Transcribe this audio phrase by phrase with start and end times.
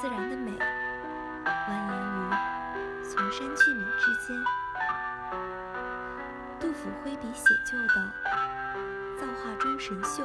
[0.00, 2.30] 自然的美蜿蜒于
[3.02, 4.44] 崇山峻岭之间。
[6.60, 8.12] 杜甫挥笔写就的
[9.18, 10.24] 造化钟神秀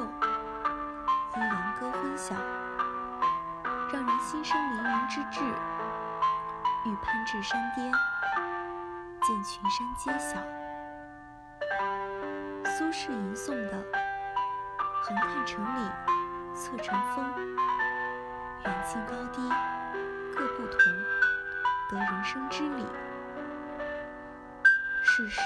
[1.36, 2.36] 阴阳割昏晓
[3.92, 5.44] 让人心生凌云之志
[6.84, 7.90] 欲攀至山巅
[9.22, 10.38] 见群山皆晓。
[12.70, 13.84] 苏轼吟诵的
[15.02, 15.90] 横看成岭
[16.54, 17.24] 侧成峰
[18.64, 19.42] 远近高低
[20.34, 20.78] 各不同，
[21.90, 22.86] 得人生之理”。
[25.04, 25.40] 世事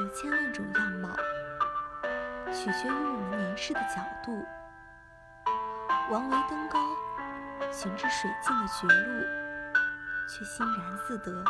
[0.00, 1.08] 有千万种样貌，
[2.52, 4.46] 取决于我们凝视的角度。
[6.10, 6.78] 王维登高，
[7.72, 9.24] 寻至水尽的绝路，
[10.28, 11.44] 却欣然自得。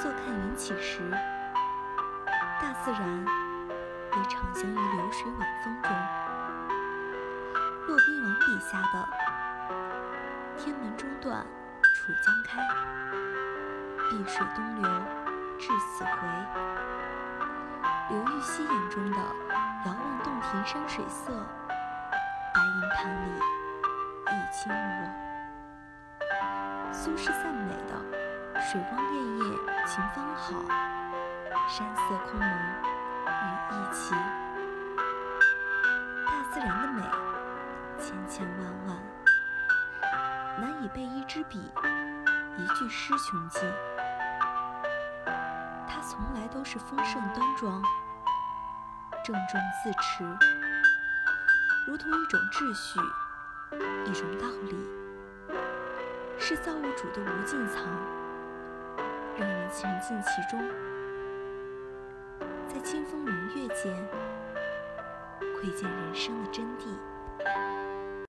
[0.00, 1.00] 坐看云起时，
[2.60, 3.00] 大自然
[4.16, 5.79] 也畅享于流水晚风。
[8.70, 9.08] 下的
[10.56, 11.44] “天门中断
[11.96, 12.62] 楚江开”。
[14.08, 14.88] 碧水东流，
[15.58, 16.10] 至此回。
[18.10, 19.16] 刘禹锡眼中的
[19.86, 21.32] “遥望洞庭山水色，
[22.54, 23.42] 白银盘里
[24.26, 24.78] 一青螺”。
[26.94, 27.94] 苏轼赞美的
[28.70, 30.62] “水光潋滟晴方好，
[31.66, 32.52] 山色空蒙雨
[33.72, 34.14] 亦奇”。
[38.10, 38.58] 千千万
[38.88, 38.98] 万，
[40.60, 41.60] 难以被一支笔、
[42.56, 43.62] 一句诗穷尽。
[45.86, 47.80] 它从来都是丰盛端庄、
[49.24, 50.24] 郑重自持，
[51.86, 52.98] 如同一种秩序、
[54.04, 54.76] 一种道理，
[56.36, 57.84] 是造物主的无尽藏，
[59.38, 60.60] 让人沉浸其中，
[62.66, 63.94] 在清风明月间
[65.60, 66.98] 窥见人生的真谛。